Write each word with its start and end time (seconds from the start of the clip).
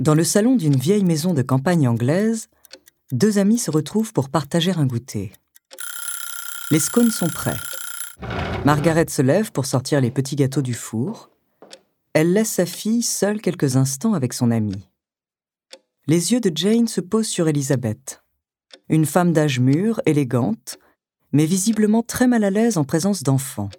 Dans 0.00 0.14
le 0.16 0.24
salon 0.24 0.56
d'une 0.56 0.76
vieille 0.76 1.04
maison 1.04 1.34
de 1.34 1.42
campagne 1.42 1.86
anglaise, 1.86 2.48
deux 3.12 3.38
amis 3.38 3.58
se 3.58 3.70
retrouvent 3.70 4.12
pour 4.12 4.28
partager 4.28 4.72
un 4.72 4.86
goûter. 4.86 5.32
Les 6.72 6.80
scones 6.80 7.12
sont 7.12 7.28
prêts. 7.28 7.56
Margaret 8.64 9.06
se 9.08 9.22
lève 9.22 9.52
pour 9.52 9.66
sortir 9.66 10.00
les 10.00 10.10
petits 10.10 10.34
gâteaux 10.34 10.62
du 10.62 10.74
four. 10.74 11.30
Elle 12.12 12.32
laisse 12.32 12.50
sa 12.50 12.66
fille 12.66 13.02
seule 13.02 13.40
quelques 13.40 13.76
instants 13.76 14.14
avec 14.14 14.32
son 14.32 14.50
amie. 14.50 14.88
Les 16.08 16.32
yeux 16.32 16.40
de 16.40 16.50
Jane 16.52 16.88
se 16.88 17.00
posent 17.00 17.28
sur 17.28 17.46
Elisabeth. 17.46 18.22
Une 18.88 19.06
femme 19.06 19.32
d'âge 19.32 19.60
mûr, 19.60 20.00
élégante, 20.06 20.78
mais 21.30 21.46
visiblement 21.46 22.02
très 22.02 22.26
mal 22.26 22.42
à 22.42 22.50
l'aise 22.50 22.78
en 22.78 22.84
présence 22.84 23.22
d'enfants. 23.22 23.70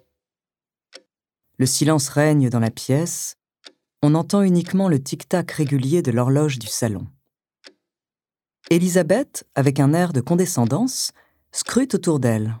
Le 1.58 1.66
silence 1.66 2.08
règne 2.08 2.48
dans 2.48 2.60
la 2.60 2.70
pièce, 2.70 3.36
on 4.02 4.14
entend 4.14 4.42
uniquement 4.42 4.88
le 4.88 5.02
tic-tac 5.02 5.50
régulier 5.50 6.02
de 6.02 6.10
l'horloge 6.10 6.58
du 6.58 6.66
salon. 6.66 7.06
Elisabeth, 8.70 9.44
avec 9.54 9.80
un 9.80 9.92
air 9.92 10.12
de 10.12 10.20
condescendance, 10.20 11.12
scrute 11.52 11.94
autour 11.94 12.20
d'elle. 12.20 12.56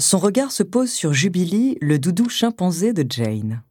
Son 0.00 0.18
regard 0.18 0.52
se 0.52 0.62
pose 0.62 0.90
sur 0.90 1.12
Jubilee, 1.12 1.78
le 1.80 1.98
doudou 1.98 2.28
chimpanzé 2.28 2.92
de 2.92 3.06
Jane. 3.08 3.62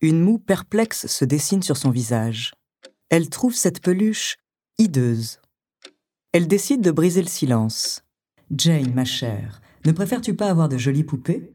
Une 0.00 0.20
moue 0.20 0.38
perplexe 0.38 1.06
se 1.06 1.24
dessine 1.24 1.62
sur 1.62 1.76
son 1.76 1.90
visage. 1.90 2.54
Elle 3.08 3.30
trouve 3.30 3.54
cette 3.54 3.80
peluche 3.80 4.36
hideuse. 4.78 5.40
Elle 6.32 6.48
décide 6.48 6.80
de 6.80 6.90
briser 6.90 7.22
le 7.22 7.28
silence. 7.28 8.02
Jane, 8.50 8.92
ma 8.92 9.04
chère, 9.04 9.60
ne 9.86 9.92
préfères-tu 9.92 10.34
pas 10.34 10.50
avoir 10.50 10.68
de 10.68 10.78
jolies 10.78 11.04
poupées? 11.04 11.52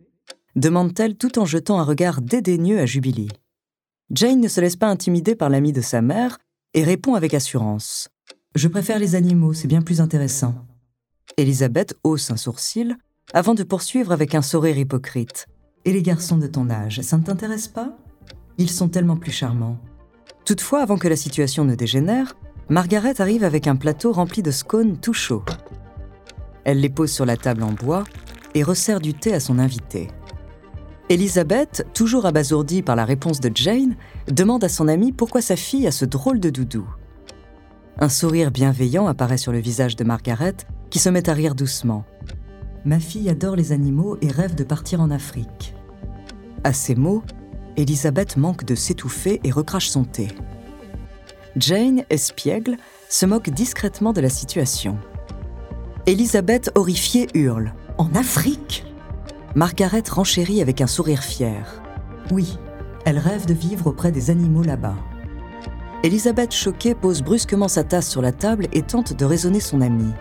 demande-t-elle 0.56 1.16
tout 1.16 1.38
en 1.38 1.46
jetant 1.46 1.80
un 1.80 1.84
regard 1.84 2.22
dédaigneux 2.22 2.80
à 2.80 2.86
Jubilee. 2.86 3.30
Jane 4.12 4.42
ne 4.42 4.48
se 4.48 4.60
laisse 4.60 4.76
pas 4.76 4.88
intimider 4.88 5.36
par 5.36 5.50
l'ami 5.50 5.72
de 5.72 5.82
sa 5.82 6.02
mère 6.02 6.40
et 6.74 6.84
répond 6.84 7.14
avec 7.14 7.34
assurance. 7.36 8.10
Je 8.56 8.68
préfère 8.68 8.98
les 8.98 9.14
animaux, 9.14 9.54
c'est 9.54 9.68
bien 9.68 9.84
plus 9.84 10.02
intéressant. 10.02 10.56
Elisabeth 11.38 11.96
hausse 12.04 12.32
un 12.32 12.38
sourcil 12.38 12.98
avant 13.34 13.54
de 13.54 13.64
poursuivre 13.64 14.12
avec 14.12 14.34
un 14.34 14.42
sourire 14.42 14.78
hypocrite. 14.78 15.46
Et 15.86 15.94
les 15.94 16.02
garçons 16.02 16.38
de 16.38 16.48
ton 16.48 16.70
âge, 16.72 17.02
ça 17.02 17.18
ne 17.18 17.24
t'intéresse 17.24 17.68
pas? 17.68 17.96
Ils 18.58 18.72
sont 18.72 18.90
tellement 18.90 19.16
plus 19.16 19.32
charmants. 19.32 19.78
Toutefois, 20.44 20.82
avant 20.82 20.98
que 20.98 21.08
la 21.08 21.16
situation 21.16 21.64
ne 21.64 21.76
dégénère, 21.76 22.36
Margaret 22.70 23.22
arrive 23.22 23.44
avec 23.44 23.68
un 23.68 23.76
plateau 23.76 24.12
rempli 24.12 24.42
de 24.42 24.52
scones 24.52 25.00
tout 25.00 25.14
chauds. 25.14 25.46
Elle 26.64 26.82
les 26.82 26.90
pose 26.90 27.12
sur 27.12 27.26
la 27.26 27.38
table 27.38 27.64
en 27.64 27.72
bois 27.72 28.04
et 28.56 28.64
resserre 28.64 29.00
du 29.00 29.14
thé 29.14 29.34
à 29.34 29.40
son 29.40 29.60
invité. 29.60 30.08
Elisabeth, 31.10 31.88
toujours 31.96 32.28
abasourdie 32.28 32.84
par 32.84 32.96
la 32.96 33.04
réponse 33.04 33.40
de 33.40 33.50
Jane, 33.54 33.96
demande 34.32 34.64
à 34.64 34.70
son 34.70 34.88
amie 34.88 35.12
pourquoi 35.12 35.42
sa 35.42 35.56
fille 35.56 35.88
a 35.88 35.92
ce 35.92 36.06
drôle 36.06 36.40
de 36.40 36.52
doudou. 36.52 36.88
Un 37.98 38.10
sourire 38.10 38.52
bienveillant 38.52 39.08
apparaît 39.08 39.40
sur 39.40 39.52
le 39.52 39.58
visage 39.58 39.96
de 39.96 40.04
Margaret, 40.04 40.56
qui 40.92 41.00
se 41.00 41.10
met 41.10 41.28
à 41.28 41.34
rire 41.34 41.56
doucement. 41.56 42.06
Ma 42.86 43.00
fille 43.00 43.28
adore 43.28 43.56
les 43.56 43.72
animaux 43.72 44.18
et 44.22 44.30
rêve 44.30 44.54
de 44.54 44.64
partir 44.64 45.02
en 45.02 45.10
Afrique. 45.10 45.74
À 46.64 46.74
ces 46.74 46.94
mots, 46.94 47.24
Elisabeth 47.76 48.38
manque 48.38 48.64
de 48.64 48.76
s'étouffer 48.76 49.42
et 49.44 49.52
recrache 49.52 49.90
son 49.90 50.04
thé. 50.04 50.28
Jane, 51.56 52.04
espiègle, 52.12 52.78
se 53.10 53.26
moque 53.26 53.50
discrètement 53.50 54.14
de 54.14 54.22
la 54.22 54.30
situation. 54.30 55.00
Elisabeth, 56.06 56.72
horrifiée, 56.76 57.28
hurle 57.34 57.74
En 57.98 58.14
Afrique? 58.14 58.86
Margaret 59.56 60.04
renchérit 60.10 60.62
avec 60.62 60.80
un 60.82 60.88
sourire 60.88 61.24
fier. 61.24 61.82
Oui, 62.32 62.58
elle 63.06 63.18
rêve 63.18 63.46
de 63.48 63.54
vivre 63.54 63.88
auprès 63.88 64.12
des 64.12 64.30
animaux 64.30 64.62
là-bas. 64.62 64.96
Elisabeth, 66.04 66.54
choquée, 66.54 66.94
pose 66.94 67.24
brusquement 67.24 67.68
sa 67.68 67.84
tasse 67.84 68.10
sur 68.10 68.22
la 68.22 68.32
table 68.32 68.68
et 68.72 68.84
tente 68.84 69.14
de 69.14 69.26
raisonner 69.26 69.60
son 69.60 69.82
amie. 69.82 70.14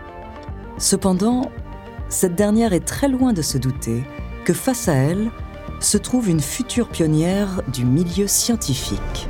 Cependant, 0.79 1.51
cette 2.09 2.35
dernière 2.35 2.73
est 2.73 2.87
très 2.87 3.09
loin 3.09 3.33
de 3.33 3.43
se 3.43 3.59
douter 3.59 4.03
que 4.45 4.55
face 4.55 4.89
à 4.89 4.95
elle 4.95 5.31
se 5.81 5.99
trouve 5.99 6.29
une 6.29 6.41
future 6.41 6.89
pionnière 6.89 7.63
du 7.69 7.85
milieu 7.85 8.27
scientifique. 8.27 9.29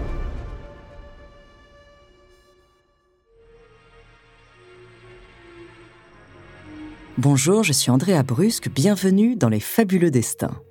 Bonjour, 7.21 7.65
je 7.65 7.73
suis 7.73 7.91
Andrea 7.91 8.23
Brusque, 8.23 8.71
bienvenue 8.73 9.35
dans 9.35 9.49
Les 9.49 9.59
Fabuleux 9.59 10.13
Destins. 10.13 10.63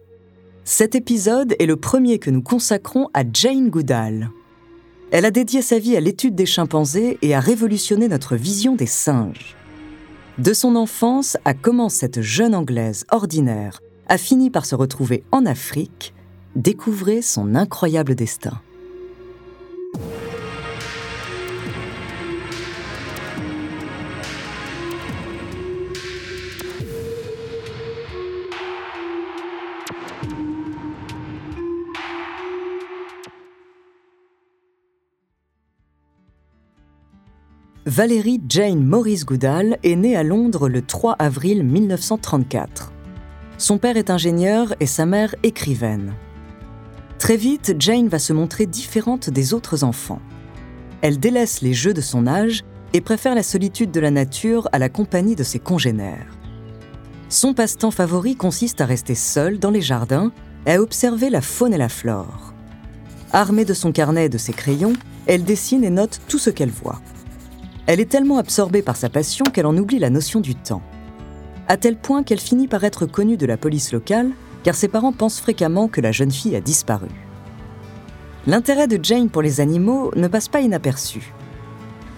Cet 0.64 0.96
épisode 0.96 1.54
est 1.60 1.66
le 1.66 1.76
premier 1.76 2.20
que 2.20 2.30
nous 2.30 2.42
consacrons 2.42 3.10
à 3.14 3.24
Jane 3.30 3.70
Goodall. 3.70 4.30
Elle 5.12 5.26
a 5.26 5.32
dédié 5.32 5.62
sa 5.62 5.78
vie 5.78 5.98
à 5.98 6.00
l'étude 6.00 6.36
des 6.36 6.46
chimpanzés 6.46 7.18
et 7.22 7.36
a 7.36 7.42
révolutionné 7.42 8.08
notre 8.08 8.38
vision 8.38 8.78
des 8.78 8.86
singes. 8.86 9.58
De 10.38 10.54
son 10.54 10.78
enfance 10.78 11.36
à 11.44 11.54
comment 11.54 11.90
cette 11.90 12.22
jeune 12.22 12.56
Anglaise 12.56 13.04
ordinaire 13.12 13.82
a 14.08 14.18
fini 14.18 14.50
par 14.50 14.66
se 14.66 14.76
retrouver 14.76 15.26
en 15.34 15.46
Afrique, 15.46 16.14
découvrez 16.56 17.22
son 17.22 17.56
incroyable 17.56 18.16
destin. 18.16 18.62
Valérie 37.98 38.40
Jane 38.48 38.84
Maurice 38.84 39.26
Goodall 39.26 39.80
est 39.82 39.96
née 39.96 40.16
à 40.16 40.22
Londres 40.22 40.70
le 40.70 40.84
3 40.84 41.14
avril 41.18 41.64
1934. 41.64 42.92
Son 43.58 43.80
père 43.80 43.98
est 43.98 44.12
ingénieur 44.12 44.76
et 44.80 44.86
sa 44.86 45.08
mère 45.08 45.34
écrivaine. 45.42 46.14
Très 47.18 47.38
vite, 47.38 47.76
Jane 47.80 48.08
va 48.08 48.20
se 48.20 48.34
montrer 48.34 48.68
différente 48.68 49.32
des 49.32 49.56
autres 49.56 49.84
enfants. 49.84 50.22
Elle 51.02 51.20
délaisse 51.20 51.62
les 51.62 51.74
jeux 51.74 51.96
de 51.96 52.02
son 52.02 52.28
âge 52.28 52.64
et 52.94 53.02
préfère 53.02 53.34
la 53.34 53.42
solitude 53.42 53.90
de 53.90 54.00
la 54.00 54.12
nature 54.12 54.70
à 54.74 54.78
la 54.78 54.90
compagnie 54.90 55.36
de 55.36 55.42
ses 55.42 55.58
congénères. 55.58 56.38
Son 57.30 57.56
passe-temps 57.56 57.90
favori 57.90 58.36
consiste 58.36 58.80
à 58.80 58.86
rester 58.86 59.16
seule 59.16 59.58
dans 59.58 59.72
les 59.72 59.82
jardins 59.82 60.32
et 60.68 60.74
à 60.74 60.82
observer 60.84 61.32
la 61.32 61.42
faune 61.42 61.74
et 61.74 61.80
la 61.80 61.90
flore. 61.90 62.54
Armée 63.34 63.66
de 63.66 63.74
son 63.74 63.92
carnet 63.92 64.26
et 64.26 64.30
de 64.30 64.38
ses 64.38 64.54
crayons, 64.54 64.94
elle 65.26 65.44
dessine 65.44 65.84
et 65.84 65.90
note 65.90 66.22
tout 66.28 66.38
ce 66.38 66.52
qu'elle 66.52 66.70
voit. 66.70 67.02
Elle 67.88 68.02
est 68.02 68.10
tellement 68.10 68.38
absorbée 68.38 68.82
par 68.82 68.98
sa 68.98 69.10
passion 69.10 69.46
qu'elle 69.46 69.66
en 69.66 69.78
oublie 69.78 69.98
la 69.98 70.10
notion 70.10 70.42
du 70.42 70.56
temps. 70.56 70.82
À 71.70 71.78
tel 71.78 71.96
point 71.96 72.24
qu'elle 72.24 72.40
finit 72.40 72.68
par 72.68 72.84
être 72.84 73.06
connue 73.06 73.38
de 73.38 73.46
la 73.46 73.56
police 73.56 73.94
locale, 73.94 74.32
car 74.64 74.76
ses 74.76 74.90
parents 74.90 75.14
pensent 75.14 75.40
fréquemment 75.40 75.88
que 75.88 76.02
la 76.02 76.12
jeune 76.12 76.32
fille 76.32 76.58
a 76.58 76.62
disparu. 76.62 77.08
L'intérêt 78.46 78.88
de 78.88 79.00
Jane 79.02 79.30
pour 79.30 79.42
les 79.42 79.62
animaux 79.62 80.12
ne 80.18 80.28
passe 80.28 80.50
pas 80.50 80.60
inaperçu. 80.60 81.34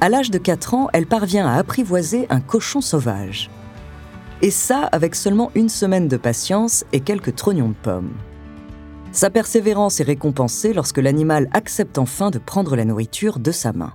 À 0.01 0.09
l'âge 0.09 0.31
de 0.31 0.39
4 0.39 0.73
ans, 0.73 0.87
elle 0.91 1.05
parvient 1.05 1.47
à 1.47 1.57
apprivoiser 1.57 2.25
un 2.31 2.39
cochon 2.39 2.81
sauvage. 2.81 3.51
Et 4.41 4.51
ça 4.51 4.83
avec 4.91 5.13
seulement 5.13 5.51
une 5.53 5.69
semaine 5.69 6.07
de 6.07 6.17
patience 6.17 6.83
et 6.93 7.01
quelques 7.01 7.35
trognons 7.35 7.69
de 7.69 7.75
pommes. 7.75 8.13
Sa 9.11 9.29
persévérance 9.29 9.99
est 9.99 10.05
récompensée 10.05 10.73
lorsque 10.73 10.99
l'animal 10.99 11.47
accepte 11.51 11.97
enfin 11.99 12.31
de 12.31 12.39
prendre 12.39 12.75
la 12.75 12.85
nourriture 12.85 13.37
de 13.37 13.51
sa 13.51 13.73
main. 13.73 13.93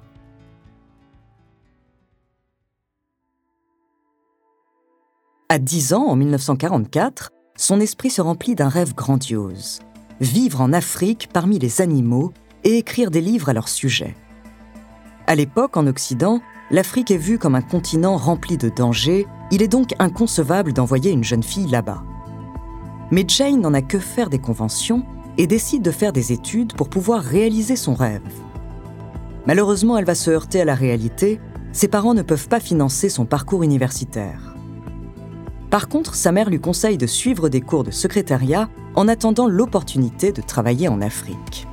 À 5.50 5.58
10 5.58 5.92
ans, 5.92 6.06
en 6.06 6.16
1944, 6.16 7.30
son 7.58 7.78
esprit 7.78 8.08
se 8.08 8.22
remplit 8.22 8.54
d'un 8.54 8.70
rêve 8.70 8.94
grandiose. 8.94 9.80
Vivre 10.18 10.62
en 10.62 10.72
Afrique 10.72 11.28
parmi 11.34 11.58
les 11.58 11.82
animaux 11.82 12.32
et 12.64 12.78
écrire 12.78 13.10
des 13.10 13.20
livres 13.20 13.50
à 13.50 13.52
leur 13.52 13.68
sujet. 13.68 14.14
À 15.26 15.34
l'époque, 15.34 15.76
en 15.76 15.86
Occident, 15.86 16.40
l'Afrique 16.70 17.10
est 17.10 17.18
vue 17.18 17.38
comme 17.38 17.54
un 17.54 17.60
continent 17.60 18.16
rempli 18.16 18.56
de 18.56 18.70
dangers, 18.70 19.26
il 19.50 19.60
est 19.60 19.68
donc 19.68 19.90
inconcevable 19.98 20.72
d'envoyer 20.72 21.10
une 21.10 21.24
jeune 21.24 21.42
fille 21.42 21.68
là-bas. 21.68 22.02
Mais 23.10 23.26
Jane 23.28 23.60
n'en 23.60 23.74
a 23.74 23.82
que 23.82 23.98
faire 23.98 24.30
des 24.30 24.38
conventions 24.38 25.04
et 25.36 25.46
décide 25.46 25.82
de 25.82 25.90
faire 25.90 26.14
des 26.14 26.32
études 26.32 26.72
pour 26.72 26.88
pouvoir 26.88 27.22
réaliser 27.22 27.76
son 27.76 27.94
rêve. 27.94 28.22
Malheureusement, 29.46 29.98
elle 29.98 30.06
va 30.06 30.14
se 30.14 30.30
heurter 30.30 30.62
à 30.62 30.64
la 30.64 30.74
réalité, 30.74 31.38
ses 31.72 31.88
parents 31.88 32.14
ne 32.14 32.22
peuvent 32.22 32.48
pas 32.48 32.60
financer 32.60 33.10
son 33.10 33.26
parcours 33.26 33.62
universitaire. 33.62 34.54
Par 35.74 35.88
contre, 35.88 36.14
sa 36.14 36.30
mère 36.30 36.50
lui 36.50 36.60
conseille 36.60 36.98
de 36.98 37.06
suivre 37.08 37.48
des 37.48 37.60
cours 37.60 37.82
de 37.82 37.90
secrétariat 37.90 38.68
en 38.94 39.08
attendant 39.08 39.48
l'opportunité 39.48 40.30
de 40.30 40.40
travailler 40.40 40.86
en 40.86 41.00
Afrique. 41.00 41.66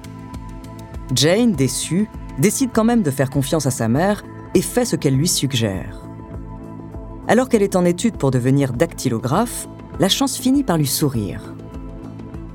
Jane, 1.13 1.51
déçue, 1.51 2.09
décide 2.39 2.71
quand 2.73 2.83
même 2.83 3.03
de 3.03 3.11
faire 3.11 3.29
confiance 3.29 3.67
à 3.67 3.69
sa 3.69 3.87
mère 3.87 4.23
et 4.55 4.63
fait 4.63 4.85
ce 4.85 4.95
qu'elle 4.95 5.15
lui 5.15 5.27
suggère. 5.27 6.01
Alors 7.27 7.47
qu'elle 7.47 7.61
est 7.61 7.75
en 7.75 7.85
étude 7.85 8.17
pour 8.17 8.31
devenir 8.31 8.73
dactylographe, 8.73 9.67
la 9.99 10.09
chance 10.09 10.35
finit 10.35 10.63
par 10.63 10.79
lui 10.79 10.87
sourire. 10.87 11.53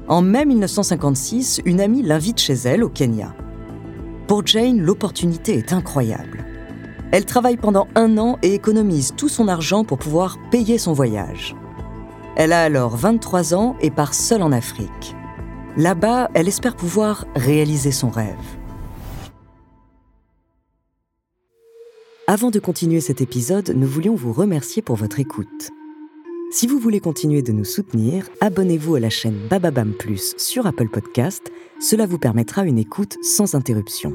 En 0.09 0.23
mai 0.23 0.47
1956, 0.47 1.61
une 1.65 1.81
amie 1.81 2.03
l'invite 2.03 2.41
chez 2.41 2.55
elle 2.55 2.83
au 2.83 2.89
Kenya. 2.89 3.37
Pour 4.27 4.45
Jane, 4.45 4.81
l'opportunité 4.81 5.57
est 5.57 5.73
incroyable. 5.73 6.46
Elle 7.13 7.25
travaille 7.25 7.57
pendant 7.57 7.87
un 7.95 8.19
an 8.19 8.39
et 8.43 8.55
économise 8.55 9.15
tout 9.17 9.29
son 9.29 9.49
argent 9.49 9.85
pour 9.85 9.99
pouvoir 9.99 10.39
payer 10.51 10.79
son 10.79 10.93
voyage. 10.93 11.55
Elle 12.37 12.53
a 12.53 12.63
alors 12.63 12.97
23 12.97 13.55
ans 13.55 13.77
et 13.81 13.91
part 13.91 14.15
seule 14.15 14.43
en 14.43 14.53
Afrique. 14.53 15.15
Là-bas, 15.77 16.31
elle 16.35 16.49
espère 16.49 16.77
pouvoir 16.77 17.27
réaliser 17.35 17.93
son 17.93 18.11
rêve. 18.11 18.35
Avant 22.27 22.51
de 22.51 22.59
continuer 22.59 23.01
cet 23.01 23.21
épisode, 23.21 23.73
nous 23.77 23.87
voulions 23.87 24.17
vous 24.17 24.33
remercier 24.33 24.83
pour 24.83 24.97
votre 24.97 25.21
écoute. 25.21 25.71
Si 26.51 26.67
vous 26.67 26.79
voulez 26.79 27.01
continuer 27.01 27.43
de 27.43 27.53
nous 27.53 27.65
soutenir, 27.65 28.29
abonnez-vous 28.41 28.97
à 28.97 29.01
la 29.01 29.11
chaîne 29.11 29.39
Bababam 29.49 29.93
Plus 29.93 30.35
sur 30.37 30.67
Apple 30.67 30.89
Podcast, 30.89 31.53
cela 31.81 32.07
vous 32.07 32.19
permettra 32.19 32.65
une 32.65 32.79
écoute 32.79 33.17
sans 33.23 33.55
interruption. 33.55 34.15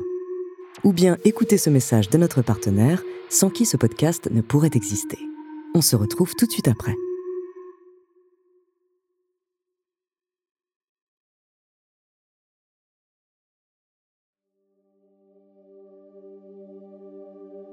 Ou 0.83 0.93
bien 0.93 1.17
écoutez 1.25 1.59
ce 1.59 1.69
message 1.69 2.09
de 2.09 2.17
notre 2.17 2.41
partenaire, 2.41 3.03
sans 3.29 3.51
qui 3.51 3.65
ce 3.65 3.77
podcast 3.77 4.29
ne 4.31 4.41
pourrait 4.41 4.71
exister. 4.73 5.19
On 5.75 5.81
se 5.81 5.95
retrouve 5.95 6.33
tout 6.35 6.47
de 6.47 6.51
suite 6.51 6.67
après. 6.67 6.95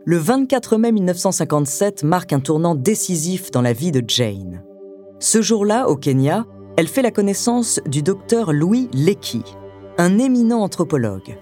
Le 0.05 0.17
24 0.17 0.77
mai 0.77 0.93
1957 0.93 2.03
marque 2.03 2.33
un 2.33 2.41
tournant 2.41 2.75
décisif 2.75 3.51
dans 3.51 3.63
la 3.63 3.73
vie 3.73 3.93
de 3.93 4.03
Jane. 4.07 4.63
Ce 5.19 5.43
jour-là, 5.43 5.89
au 5.89 5.97
Kenya, 5.97 6.47
elle 6.77 6.89
fait 6.89 7.03
la 7.03 7.11
connaissance 7.11 7.81
du 7.87 8.03
docteur 8.03 8.53
Louis 8.53 8.89
Leakey, 8.93 9.43
un 9.99 10.19
éminent 10.19 10.61
anthropologue. 10.61 11.37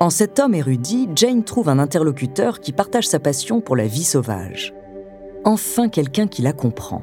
En 0.00 0.10
cet 0.10 0.38
homme 0.40 0.54
érudit, 0.54 1.08
Jane 1.14 1.44
trouve 1.44 1.68
un 1.68 1.78
interlocuteur 1.78 2.60
qui 2.60 2.72
partage 2.72 3.06
sa 3.06 3.20
passion 3.20 3.60
pour 3.60 3.76
la 3.76 3.86
vie 3.86 4.04
sauvage. 4.04 4.74
Enfin 5.44 5.88
quelqu'un 5.88 6.26
qui 6.26 6.42
la 6.42 6.52
comprend. 6.52 7.02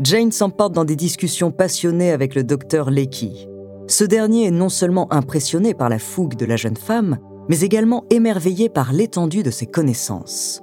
Jane 0.00 0.32
s'emporte 0.32 0.72
dans 0.72 0.84
des 0.84 0.96
discussions 0.96 1.50
passionnées 1.50 2.10
avec 2.10 2.34
le 2.34 2.44
docteur 2.44 2.90
Leakey. 2.90 3.48
Ce 3.86 4.04
dernier 4.04 4.46
est 4.46 4.50
non 4.50 4.68
seulement 4.68 5.12
impressionné 5.12 5.74
par 5.74 5.88
la 5.88 5.98
fougue 5.98 6.36
de 6.36 6.46
la 6.46 6.56
jeune 6.56 6.76
femme, 6.76 7.18
mais 7.48 7.60
également 7.60 8.04
émerveillé 8.10 8.68
par 8.68 8.92
l'étendue 8.92 9.42
de 9.42 9.50
ses 9.50 9.66
connaissances. 9.66 10.62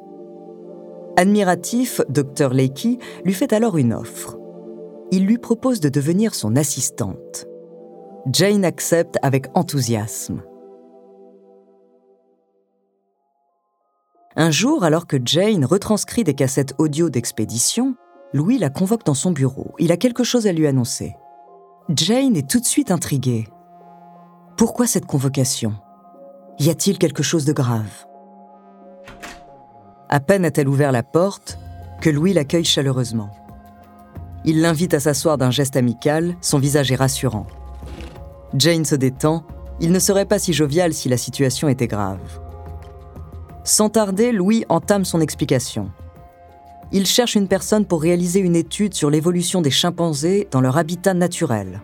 Admiratif, 1.17 2.01
Dr. 2.09 2.53
Leakey 2.53 2.97
lui 3.25 3.33
fait 3.33 3.53
alors 3.53 3.77
une 3.77 3.93
offre. 3.93 4.37
Il 5.11 5.25
lui 5.25 5.37
propose 5.37 5.81
de 5.81 5.89
devenir 5.89 6.33
son 6.33 6.55
assistante. 6.55 7.45
Jane 8.31 8.65
accepte 8.65 9.17
avec 9.21 9.47
enthousiasme. 9.55 10.41
Un 14.37 14.49
jour, 14.49 14.85
alors 14.85 15.07
que 15.07 15.17
Jane 15.23 15.65
retranscrit 15.65 16.23
des 16.23 16.33
cassettes 16.33 16.73
audio 16.77 17.09
d'expédition, 17.09 17.95
Louis 18.33 18.57
la 18.57 18.69
convoque 18.69 19.05
dans 19.05 19.13
son 19.13 19.31
bureau. 19.31 19.73
Il 19.77 19.91
a 19.91 19.97
quelque 19.97 20.23
chose 20.23 20.47
à 20.47 20.53
lui 20.53 20.67
annoncer. 20.67 21.15
Jane 21.89 22.37
est 22.37 22.49
tout 22.49 22.61
de 22.61 22.65
suite 22.65 22.91
intriguée. 22.91 23.47
Pourquoi 24.55 24.87
cette 24.87 25.05
convocation? 25.05 25.73
Y 26.59 26.69
a-t-il 26.69 26.97
quelque 26.97 27.23
chose 27.23 27.43
de 27.43 27.51
grave? 27.51 28.05
À 30.07 30.19
peine 30.21 30.45
a-t-elle 30.45 30.69
ouvert 30.69 30.93
la 30.93 31.03
porte 31.03 31.57
que 31.99 32.09
Louis 32.09 32.33
l'accueille 32.33 32.65
chaleureusement. 32.65 33.31
Il 34.45 34.61
l'invite 34.61 34.93
à 34.93 34.99
s'asseoir 34.99 35.37
d'un 35.37 35.51
geste 35.51 35.75
amical, 35.75 36.35
son 36.41 36.57
visage 36.57 36.91
est 36.91 36.95
rassurant. 36.95 37.47
Jane 38.55 38.85
se 38.85 38.95
détend, 38.95 39.43
il 39.79 39.91
ne 39.91 39.99
serait 39.99 40.25
pas 40.25 40.39
si 40.39 40.53
jovial 40.53 40.93
si 40.93 41.09
la 41.09 41.17
situation 41.17 41.67
était 41.67 41.87
grave. 41.87 42.40
Sans 43.63 43.89
tarder, 43.89 44.31
Louis 44.31 44.65
entame 44.69 45.05
son 45.05 45.21
explication. 45.21 45.91
Il 46.91 47.05
cherche 47.05 47.35
une 47.35 47.47
personne 47.47 47.85
pour 47.85 48.01
réaliser 48.01 48.39
une 48.39 48.55
étude 48.55 48.93
sur 48.93 49.09
l'évolution 49.09 49.61
des 49.61 49.71
chimpanzés 49.71 50.47
dans 50.51 50.61
leur 50.61 50.77
habitat 50.77 51.13
naturel. 51.13 51.81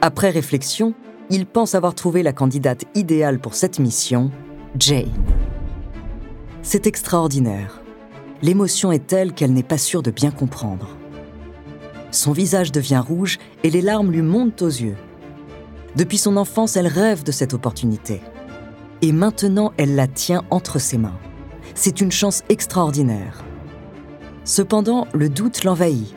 Après 0.00 0.30
réflexion, 0.30 0.94
il 1.30 1.46
pense 1.46 1.74
avoir 1.74 1.94
trouvé 1.94 2.22
la 2.22 2.32
candidate 2.32 2.84
idéale 2.94 3.38
pour 3.38 3.54
cette 3.54 3.78
mission, 3.78 4.30
Jane. 4.78 5.12
C'est 6.62 6.86
extraordinaire. 6.86 7.82
L'émotion 8.40 8.90
est 8.90 9.06
telle 9.06 9.32
qu'elle 9.32 9.52
n'est 9.52 9.62
pas 9.62 9.78
sûre 9.78 10.02
de 10.02 10.10
bien 10.10 10.30
comprendre. 10.30 10.96
Son 12.10 12.32
visage 12.32 12.72
devient 12.72 13.02
rouge 13.06 13.38
et 13.62 13.70
les 13.70 13.80
larmes 13.80 14.10
lui 14.10 14.22
montent 14.22 14.62
aux 14.62 14.66
yeux. 14.66 14.96
Depuis 15.94 16.18
son 16.18 16.36
enfance, 16.36 16.76
elle 16.76 16.86
rêve 16.86 17.22
de 17.22 17.32
cette 17.32 17.54
opportunité. 17.54 18.22
Et 19.02 19.12
maintenant, 19.12 19.72
elle 19.76 19.94
la 19.94 20.06
tient 20.06 20.42
entre 20.50 20.78
ses 20.78 20.98
mains. 20.98 21.18
C'est 21.74 22.00
une 22.00 22.12
chance 22.12 22.42
extraordinaire. 22.48 23.44
Cependant, 24.44 25.06
le 25.12 25.28
doute 25.28 25.64
l'envahit. 25.64 26.14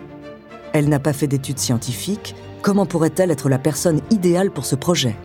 Elle 0.74 0.90
n'a 0.90 1.00
pas 1.00 1.14
fait 1.14 1.28
d'études 1.28 1.60
scientifiques, 1.60 2.36
Comment 2.66 2.88
pourrait-elle 2.88 3.30
être 3.30 3.48
la 3.48 3.60
personne 3.60 4.02
idéale 4.10 4.50
pour 4.50 4.66
ce 4.66 4.74
projet? 4.74 5.16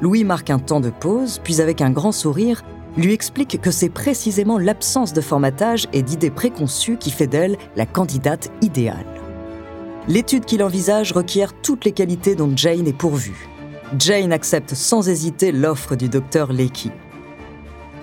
Louis 0.00 0.22
marque 0.22 0.48
un 0.48 0.60
temps 0.60 0.78
de 0.78 0.90
pause, 0.90 1.40
puis 1.42 1.60
avec 1.60 1.80
un 1.80 1.90
grand 1.90 2.12
sourire, 2.12 2.62
lui 2.96 3.12
explique 3.12 3.60
que 3.60 3.72
c'est 3.72 3.88
précisément 3.88 4.56
l'absence 4.56 5.12
de 5.12 5.20
formatage 5.20 5.88
et 5.92 6.02
d'idées 6.02 6.30
préconçues 6.30 6.98
qui 6.98 7.10
fait 7.10 7.26
d'elle 7.26 7.56
la 7.74 7.84
candidate 7.84 8.52
idéale. 8.62 9.08
L'étude 10.06 10.44
qu'il 10.44 10.62
envisage 10.62 11.10
requiert 11.10 11.52
toutes 11.52 11.84
les 11.84 11.90
qualités 11.90 12.36
dont 12.36 12.52
Jane 12.54 12.86
est 12.86 12.96
pourvue. 12.96 13.48
Jane 13.98 14.32
accepte 14.32 14.74
sans 14.74 15.08
hésiter 15.08 15.52
l'offre 15.52 15.94
du 15.94 16.08
docteur 16.08 16.52
Leakey. 16.52 16.90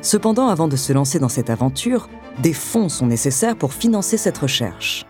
Cependant, 0.02 0.48
avant 0.48 0.68
de 0.68 0.76
se 0.76 0.94
lancer 0.94 1.20
dans 1.20 1.30
cette 1.30 1.50
aventure, 1.50 2.10
des 2.42 2.54
fonds 2.54 2.90
sont 2.90 3.08
nécessaires 3.08 3.56
pour 3.56 3.74
financer 3.74 4.18
cette 4.18 4.38
recherche. 4.38 5.06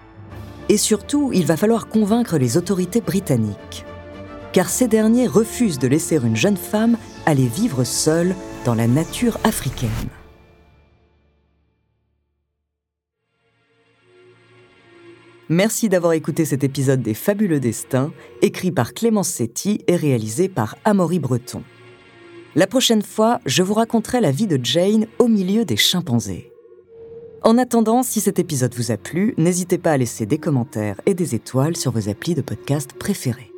Et 0.69 0.77
surtout, 0.77 1.31
il 1.33 1.45
va 1.45 1.57
falloir 1.57 1.87
convaincre 1.87 2.37
les 2.37 2.57
autorités 2.57 3.01
britanniques. 3.01 3.85
Car 4.51 4.69
ces 4.69 4.87
derniers 4.87 5.27
refusent 5.27 5.79
de 5.79 5.87
laisser 5.87 6.17
une 6.17 6.35
jeune 6.35 6.57
femme 6.57 6.97
aller 7.25 7.47
vivre 7.47 7.83
seule 7.83 8.35
dans 8.65 8.75
la 8.75 8.87
nature 8.87 9.37
africaine. 9.43 9.89
Merci 15.49 15.89
d'avoir 15.89 16.13
écouté 16.13 16.45
cet 16.45 16.63
épisode 16.63 17.01
des 17.01 17.13
Fabuleux 17.13 17.59
Destins, 17.59 18.13
écrit 18.41 18.71
par 18.71 18.93
Clémence 18.93 19.27
Setti 19.27 19.81
et 19.87 19.95
réalisé 19.97 20.47
par 20.47 20.77
Amaury 20.85 21.19
Breton. 21.19 21.63
La 22.55 22.65
prochaine 22.65 23.01
fois, 23.01 23.39
je 23.45 23.61
vous 23.61 23.73
raconterai 23.73 24.21
la 24.21 24.31
vie 24.31 24.47
de 24.47 24.59
Jane 24.63 25.07
au 25.19 25.27
milieu 25.27 25.65
des 25.65 25.75
chimpanzés. 25.75 26.51
En 27.41 27.57
attendant, 27.57 28.03
si 28.03 28.21
cet 28.21 28.39
épisode 28.39 28.73
vous 28.75 28.91
a 28.91 28.97
plu, 28.97 29.33
n'hésitez 29.37 29.77
pas 29.77 29.91
à 29.91 29.97
laisser 29.97 30.25
des 30.25 30.37
commentaires 30.37 31.01
et 31.05 31.13
des 31.13 31.35
étoiles 31.35 31.75
sur 31.75 31.91
vos 31.91 32.07
applis 32.07 32.35
de 32.35 32.41
podcast 32.41 32.93
préférés. 32.93 33.51